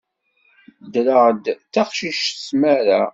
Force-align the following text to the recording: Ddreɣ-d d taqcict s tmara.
Ddreɣ-d 0.85 1.45
d 1.59 1.61
taqcict 1.73 2.23
s 2.37 2.39
tmara. 2.49 3.01